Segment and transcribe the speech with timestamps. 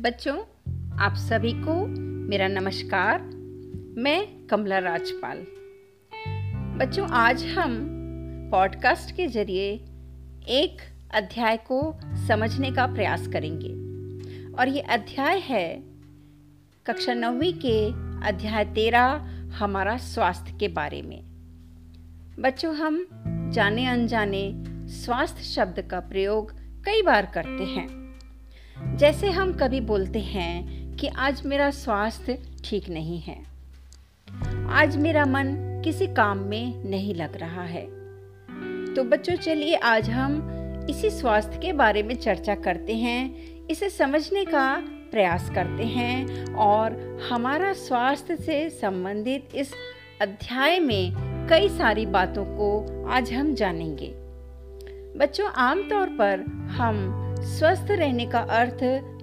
[0.00, 0.38] बच्चों,
[0.98, 1.86] आप सभी को
[2.28, 3.22] मेरा नमस्कार।
[3.98, 5.46] मैं कमला राजपाल।
[6.78, 7.88] बच्चों, आज हम
[8.52, 9.72] पॉडकास्ट के ज़रिए
[10.48, 10.76] एक
[11.14, 13.70] अध्याय को समझने का प्रयास करेंगे।
[14.52, 15.82] और ये अध्याय है
[16.86, 17.86] कक्षा नौवीं के
[18.28, 19.06] अध्याय तेरह,
[19.54, 21.22] हमारा स्वास्थ्य के बारे में।
[22.38, 23.08] बच्चों, हम
[23.52, 26.52] जाने अनजाने स्वास्थ्य शब्द का प्रयोग
[26.84, 28.07] कई बार करते हैं।
[28.98, 33.44] जैसे हम कभी बोलते हैं कि आज मेरा स्वास्थ्य ठीक नहीं है।
[34.68, 37.82] आज मेरा मन किसी काम में नहीं लग रहा है।
[38.94, 40.42] तो बच्चों, चलिए आज हम
[40.90, 43.34] इसी स्वास्थ्य के बारे में चर्चा करते हैं,
[43.66, 44.76] इसे समझने का
[45.10, 49.72] प्रयास करते हैं और हमारा स्वास्थ्य से संबंधित इस
[50.22, 51.12] अध्याय में
[51.50, 54.12] कई सारी बातों को आज हम जानेंगे।
[55.18, 56.40] बच्चों, आमतौर पर
[56.70, 58.78] हम स्वस्थ रहने का अर्थ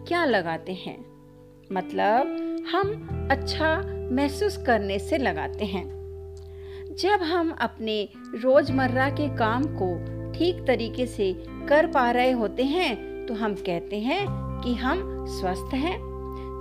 [0.07, 0.97] क्या लगाते हैं?
[1.71, 2.27] मतलब
[2.71, 3.75] हम अच्छा
[4.11, 5.83] महसूस करने से लगाते हैं।
[6.99, 7.97] जब हम अपने
[8.35, 9.93] रोज़मर्रा के काम को
[10.33, 11.31] ठीक तरीके से
[11.69, 14.25] कर पा रहे होते हैं तो हम कहते हैं
[14.63, 15.97] कि हम स्वस्थ हैं।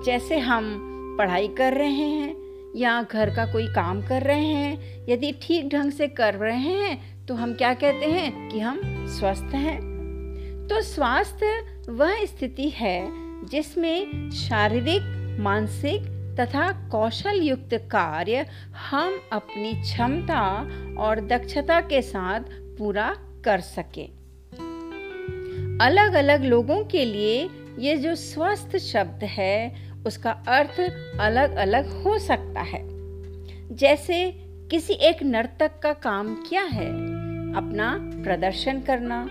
[0.04, 0.76] जैसे हम
[1.18, 2.34] पढ़ाई कर रहे हैं,
[2.76, 7.26] या घर का कोई काम कर रहे हैं, यदि ठीक ढंग से कर रहे हैं
[7.26, 9.93] तो हम क्या कहते हैं कि हम स्वस्थ हैं।
[10.70, 13.08] तो स्वास्थ्य वह स्थिति है
[13.48, 18.46] जिसमें शारीरिक, मानसिक तथा कौशल युक्त कार्य
[18.90, 24.04] हम अपनी क्षमता और दक्षता के साथ पूरा कर सके।
[25.84, 29.74] अलग अलग लोगों के लिए ये जो स्वस्थ शब्द है,
[30.06, 30.80] उसका अर्थ
[31.20, 32.80] अलग अलग हो सकता है।
[33.76, 34.32] जैसे,
[34.70, 36.90] किसी एक नर्तक का काम क्या है?
[37.54, 39.28] अपना प्रदर्शन करना।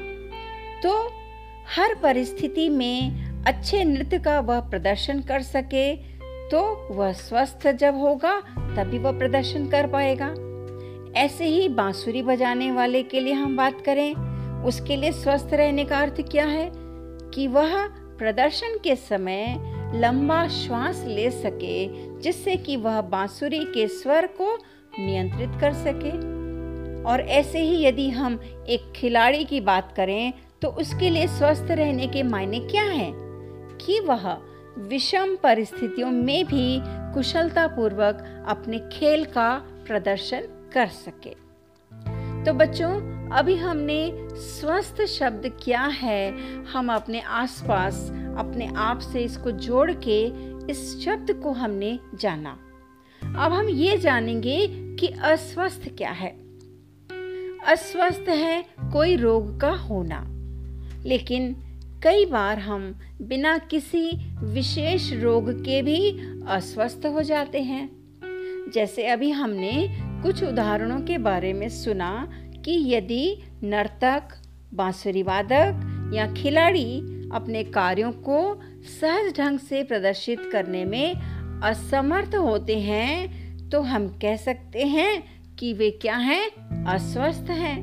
[0.84, 1.23] तो
[1.70, 5.96] हर परिस्थिति में अच्छे नृत्य का वह प्रदर्शन कर सके
[6.44, 8.40] तो वह स्वस्थ जब होगा,
[8.76, 10.34] तभी वह प्रदर्शन कर पाएगा।
[11.20, 14.14] ऐसे ही बांसुरी बजाने वाले के लिए हम बात करें,
[14.64, 16.70] उसके लिए स्वस्थ रहने का अर्थ क्या है?
[17.34, 17.88] कि वह
[18.18, 19.56] प्रदर्शन के समय
[19.96, 21.88] लंबा श्वास ले सके,
[22.20, 24.56] जिससे कि वह बांसुरी के स्वर को
[25.00, 26.34] नियंत्रित कर सके।
[27.04, 32.08] और ऐसे ही यदि हम एक खिलाड़ी की बात करें तो उसके लिए स्वस्थ रहने
[32.08, 33.14] के मायने क्या है?
[33.78, 34.38] कि वह
[34.78, 39.58] विषम परिस्थितियों में भी कुशलता पूर्वक अपने खेल का
[39.88, 41.30] प्रदर्शन कर सके।
[42.46, 47.96] तो बच्चों, अभी हमने स्वस्थ शब्द क्या है, हम अपने आसपास,
[48.38, 50.26] अपने आप से इसको जोड़ के
[50.72, 52.60] इस शब्द को हमने जाना।
[53.24, 56.30] अब हम ये जानेंगे कि अस्वस्थ क्या है।
[57.68, 60.33] अस्वस्थ है कोई रोग का होना।
[61.06, 61.56] लेकिन
[62.04, 66.10] कई बार हम बिना किसी विशेष रोग के भी
[66.48, 67.90] अस्वस्थ हो जाते हैं।
[68.74, 72.30] जैसे अभी हमने कुछ उदाहरणों के बारे में सुना
[72.66, 74.24] कि यदि नर्तक,
[74.74, 77.00] बांसुरी वादक या खिलाड़ी
[77.34, 78.62] अपने कार्यों को
[79.02, 81.14] सहज ढंग से प्रदर्शित करने में
[81.64, 85.24] असमर्थ होते हैं तो हम कह सकते हैं
[85.56, 86.50] कि वे क्या हैं?
[86.86, 87.80] अस्वस्थ हैं।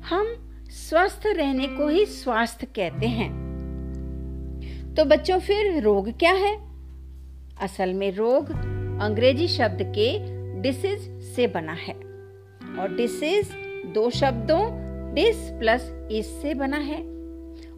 [0.00, 3.30] हम स्वस्थ रहने को ही स्वास्थ्य कहते हैं।
[4.96, 6.54] तो बच्चों, फिर रोग क्या है?
[7.60, 8.50] असल में रोग
[9.02, 10.08] अंग्रेज़ी शब्द के
[10.62, 11.94] डिसीज से बना है
[12.80, 13.50] और डिसीज
[13.86, 14.60] दो शब्दों
[15.14, 16.98] डिस प्लस इस से बना है।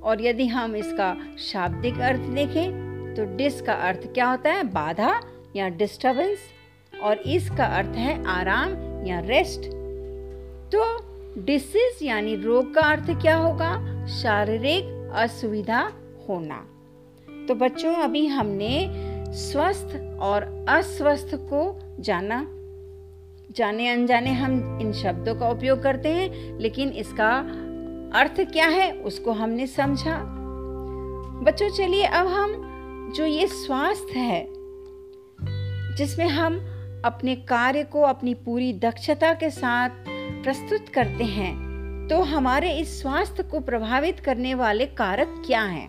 [0.00, 4.62] और यदि हम इसका शाब्दिक अर्थ देखें तो डिस का अर्थ क्या होता है?
[4.64, 5.20] बाधा
[5.56, 6.38] या डिस्टरबेंस
[7.02, 8.70] और इसका अर्थ है आराम
[9.06, 9.70] या रेस्ट
[10.72, 14.06] तो डिसीज यानी रोग का अर्थ क्या होगा?
[14.06, 15.92] शारीरिक असुविधा
[16.28, 16.66] होना।
[17.48, 18.88] तो बच्चों, अभी हमने
[19.32, 22.46] स्वस्थ और अस्वस्थ को जाना।
[23.56, 27.30] जाने अनजाने हम इन शब्दों का उपयोग करते हैं, लेकिन इसका
[28.18, 30.18] अर्थ क्या है, उसको हमने समझा।
[31.42, 32.68] बच्चों, चलिए अब हम
[33.16, 34.46] जो ये स्वास्थ्य है,
[35.96, 36.54] जिसमें हम
[37.04, 39.90] अपने कार्य को, अपनी पूरी दक्षता के साथ
[40.42, 45.88] प्रस्तुत करते हैं तो हमारे इस स्वास्थ्य को प्रभावित करने वाले कारक क्या हैं?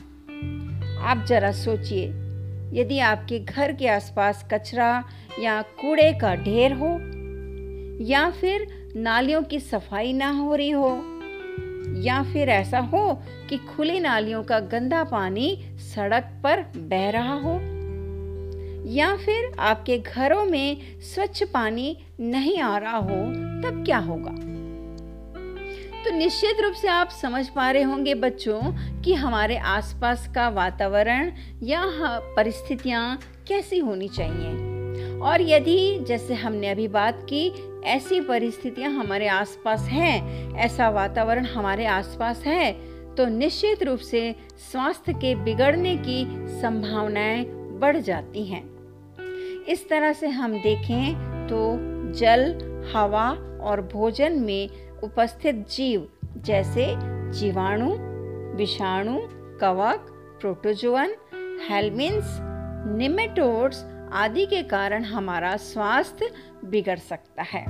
[0.98, 2.06] आप जरा सोचिए,
[2.74, 5.04] यदि आपके घर के आसपास कचरा
[5.40, 6.90] या कूड़े का ढेर हो,
[8.06, 10.94] या फिर नालियों की सफ़ाई ना हो रही हो,
[12.02, 15.66] या फिर ऐसा हो कि खुली नालियों का गंदा पानी
[15.96, 17.60] सड़क पर बह रहा हो
[18.86, 23.34] या फिर आपके घरों में स्वच्छ पानी नहीं आ रहा हो,
[23.64, 24.32] तब क्या होगा?
[26.04, 28.62] तो निश्चित रूप से आप समझ पा रहे होंगे बच्चों
[29.02, 31.32] कि हमारे आसपास का वातावरण
[31.64, 31.84] या
[32.36, 34.74] परिस्थितियाँ कैसी होनी चाहिए।
[35.20, 37.52] और यदि, जैसे हमने अभी बात की,
[37.84, 42.72] ऐसी परिस्थितियाँ हमारे आसपास हैं, ऐसा वातावरण हमारे आसपास है
[43.16, 44.36] तो निश्चित रूप से
[44.72, 46.26] स्वास्थ्य के बिगड़ने की
[46.62, 47.46] संभावनाएँ
[47.80, 48.73] बढ़ जाती हैं।
[49.70, 51.14] इस तरह से हम देखें
[51.48, 51.78] तो
[52.14, 52.42] जल,
[52.96, 53.30] हवा
[53.62, 54.70] और भोजन में
[55.04, 56.08] उपस्थित जीव
[56.38, 56.86] जैसे
[57.32, 57.94] जीवाणु,
[58.58, 59.20] विषाणु,
[59.62, 60.10] कवक,
[60.42, 61.14] प्रोटोजोअन
[61.70, 62.38] हेलमिन्स
[62.98, 66.32] निमेटोड्स आदि के कारण हमारा स्वास्थ्य
[66.66, 67.64] बिगड़ सकता है।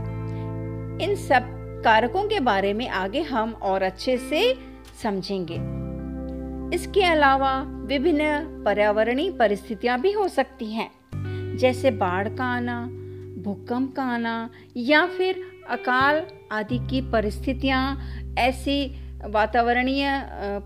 [1.04, 1.42] इन सब
[1.86, 4.56] कारकों के बारे में आगे हम और अच्छे से
[5.04, 5.84] समझेंगे।
[6.76, 8.24] इसके अलावा विभिन्न
[8.66, 11.03] पर्यावरणीय परिस्थितियाँ भी हो सकती हैं।
[11.58, 12.86] जैसे बाढ़ का आना,
[13.44, 18.02] भूकंप का आना या फिर अकाल आदि की परिस्थितियाँ,
[18.38, 18.96] ऐसी
[19.26, 20.10] वातावरणीय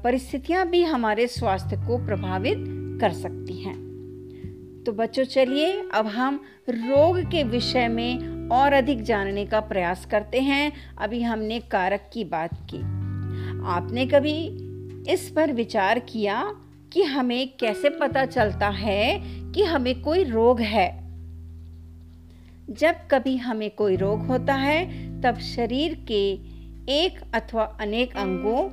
[0.03, 2.57] परिस्थितियाँ भी हमारे स्वास्थ्य को प्रभावित
[3.01, 3.87] कर सकती हैं।
[4.85, 10.39] तो बच्चों, चलिए अब हम रोग के विषय में और अधिक जानने का प्रयास करते
[10.39, 12.77] हैं। अभी हमने कारक की बात की।
[13.67, 14.67] आपने कभी
[15.13, 16.55] इस पर विचार किया
[16.93, 21.07] कि हमें कैसे पता चलता है कि हमें कोई रोग है।
[22.69, 24.85] जब कभी हमें कोई रोग होता है,
[25.21, 26.33] तब शरीर के
[26.89, 28.69] एक अथवा अनेक अंगों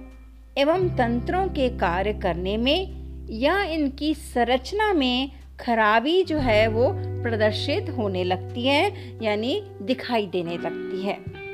[0.59, 5.31] एवं तंत्रों के कार्य करने में या इनकी संरचना में
[5.61, 11.45] खराबी जो है वो प्रदर्शित होने लगती है, यानी दिखाई देने लगती है।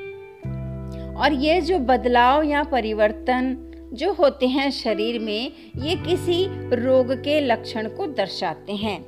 [1.15, 6.47] और ये जो बदलाव या परिवर्तन जो होते हैं शरीर में, ये किसी
[6.77, 9.05] रोग के लक्षण को दर्शाते हैं।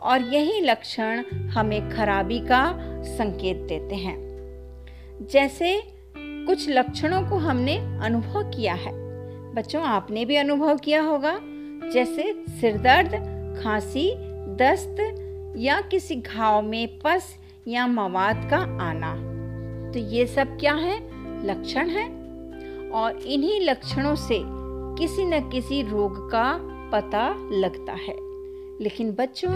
[0.00, 4.28] और यही लक्षण हमें खराबी का संकेत देते हैं।
[5.30, 5.82] जैसे
[6.18, 8.92] कुछ लक्षणों को हमने अनुभव किया है।
[9.54, 11.40] बच्चों, आपने भी अनुभव किया होगा।
[11.92, 13.10] जैसे सिरदर्द
[13.62, 14.14] खांसी,
[14.56, 15.24] दस्त
[15.56, 17.36] या किसी घाव में पस
[17.68, 19.14] या मवाद का आना।
[19.92, 20.98] तो ये सब क्या है?
[21.46, 22.17] लक्षण है।
[22.94, 24.42] और इन्हीं लक्षणों से
[24.98, 26.58] किसी न किसी रोग का
[26.92, 28.14] पता लगता है।
[28.82, 29.52] लेकिन बच्चों,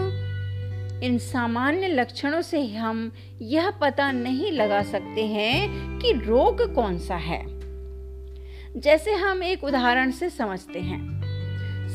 [1.01, 5.69] इन सामान्य लक्षणों से हम यह पता नहीं लगा सकते हैं
[5.99, 7.45] कि रोग कौन सा है।
[8.79, 11.23] जैसे हम एक उदाहरण से समझते हैं।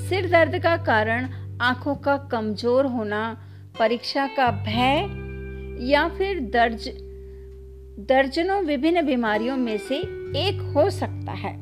[0.08, 1.28] सिर दर्द का कारण
[1.60, 3.42] आँखों का कमज़ोर होना,
[3.78, 5.08] परीक्षा का भय
[5.90, 7.07] या फिर दर्ज
[8.00, 9.96] दर्जनों विभिन्न बीमारियों में से
[10.38, 11.56] एक हो सकता है।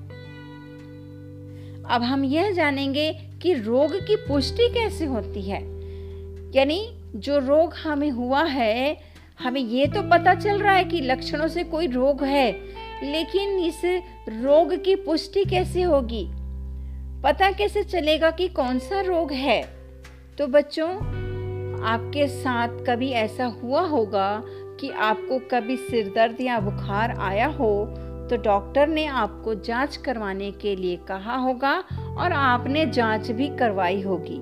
[1.85, 3.13] अब हम यह जानेंगे
[3.43, 5.63] कि रोग की पुष्टि कैसे होती है।
[6.57, 8.97] यानी जो रोग हमें हुआ है,
[9.41, 12.53] हमें ये तो पता चल रहा है कि लक्षणों से कोई रोग है,
[13.03, 13.81] लेकिन इस
[14.29, 16.27] रोग की पुष्टि कैसे होगी?
[17.23, 19.63] पता कैसे चलेगा कि कौन सा रोग है?
[20.39, 20.91] तो बच्चों,
[21.85, 24.43] आपके साथ कभी ऐसा हुआ होगा
[24.81, 27.71] कि आपको कभी सिर दर्द या बुखार आया हो
[28.31, 31.73] तो डॉक्टर ने आपको जाँच करवाने के लिए कहा होगा
[32.19, 34.39] और आपने जाँच भी करवाई होगी।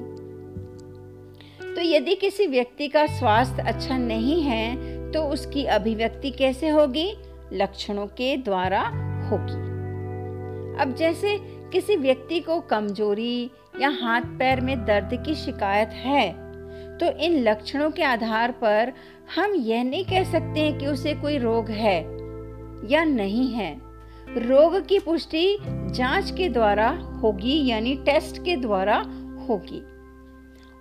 [1.74, 7.14] तो यदि किसी व्यक्ति का स्वास्थ्य अच्छा नहीं है तो उसकी अभिव्यक्ति कैसे होगी?
[7.52, 8.80] लक्षणों के द्वारा
[9.30, 9.62] होगी।
[10.82, 11.38] अब जैसे
[11.72, 13.50] किसी व्यक्ति को कमज़ोरी
[13.80, 16.32] या हाथ पैर में दर्द की शिकायत है
[16.98, 18.92] तो इन लक्षणों के आधार पर
[19.36, 22.02] हम यह नहीं कह सकते हैं कि उसे कोई रोग है
[22.90, 23.80] या नहीं है।
[24.28, 25.58] रोग की पुष्टि
[25.90, 28.96] जाँच के द्वारा होगी, यानी टेस्ट के द्वारा
[29.48, 29.82] होगी।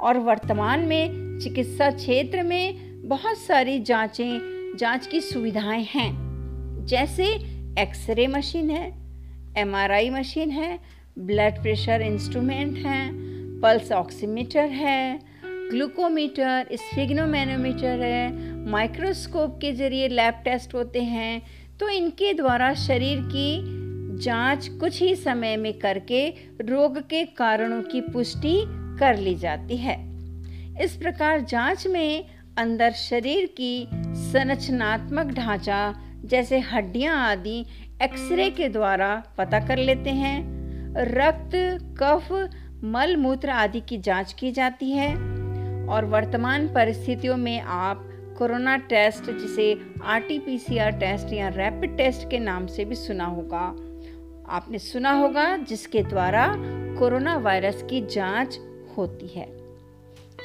[0.02, 4.40] और वर्तमान में चिकित्सा क्षेत्र में बहुत सारी जांचें,
[4.78, 6.24] जाँच की सुविधाएँ हैं।
[6.86, 7.26] जैसे
[7.80, 8.94] एक्सरे मशीन है,
[9.58, 10.80] एमआरआई मशीन है,
[11.20, 13.12] ब्लड प्रेशर इंस्ट्रूमेंट है,
[13.62, 15.33] पल्स ऑक्सीमीटर है
[15.72, 18.32] ग्लूकोमीटर, स्फिग्नोमैनोमीटर है,
[18.70, 21.42] माइक्रोस्कोप के ज़रिए लैब टेस्ट होते हैं
[21.80, 26.28] तो इनके द्वारा शरीर की जाँच कुछ ही समय में करके
[26.62, 28.56] रोग के कारणों की पुष्टि
[29.00, 29.96] कर ली जाती है।
[30.84, 32.26] इस प्रकार जाँच में
[32.58, 33.88] अंदर शरीर की
[34.24, 35.94] संरचनात्मक ढांचा
[36.26, 37.60] जैसे हड्डियाँ आदि
[38.02, 40.38] एक्सरे के द्वारा पता कर लेते हैं।
[41.18, 41.52] रक्त,
[42.02, 42.32] कफ,
[42.84, 45.12] मल, मूत्र आदि की जाँच की जाती है।
[45.90, 52.68] और वर्तमान परिस्थितियों में आप कोरोना टेस्ट, जिसे आरटीपीसीआर टेस्ट या रैपिड टेस्ट के नाम
[52.68, 53.66] से भी सुना होगा।
[54.50, 56.54] आपने सुना होगा जिसके द्वारा
[57.00, 58.60] कोरोना वायरस की जाँच
[58.98, 59.46] होती है।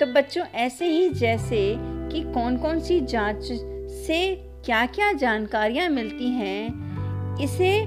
[0.01, 3.45] तो बच्चों, ऐसे ही जैसे कि कौन कौन सी जाँच
[4.07, 7.83] से क्या क्या जानकारियाँ मिलती हैं, इसे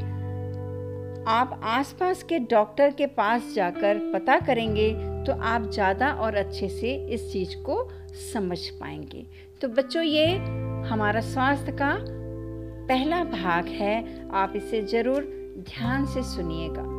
[1.28, 6.94] आप आसपास के डॉक्टर के पास जाकर पता करेंगे तो आप ज़्यादा और अच्छे से
[7.10, 7.90] इस चीज़ को
[8.34, 9.26] समझ पाएँगे।
[9.62, 10.36] तो बच्चों, ये
[10.90, 11.96] हमारा स्वास्थ्य का
[12.88, 15.24] पहला भाग है। आप इसे ज़रूर
[15.58, 16.91] ध्यान से सुनिएगा।